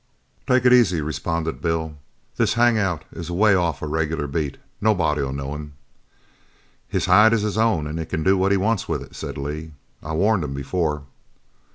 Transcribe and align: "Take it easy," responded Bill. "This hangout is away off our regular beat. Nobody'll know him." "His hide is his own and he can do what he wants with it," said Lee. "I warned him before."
"Take 0.47 0.65
it 0.65 0.73
easy," 0.73 0.99
responded 0.99 1.61
Bill. 1.61 1.93
"This 2.37 2.55
hangout 2.55 3.05
is 3.11 3.29
away 3.29 3.53
off 3.53 3.83
our 3.83 3.87
regular 3.87 4.25
beat. 4.25 4.57
Nobody'll 4.81 5.31
know 5.31 5.53
him." 5.53 5.73
"His 6.87 7.05
hide 7.05 7.33
is 7.33 7.43
his 7.43 7.55
own 7.55 7.85
and 7.85 7.99
he 7.99 8.05
can 8.07 8.23
do 8.23 8.35
what 8.35 8.51
he 8.51 8.57
wants 8.57 8.89
with 8.89 9.03
it," 9.03 9.15
said 9.15 9.37
Lee. 9.37 9.73
"I 10.01 10.13
warned 10.13 10.43
him 10.43 10.55
before." 10.55 11.03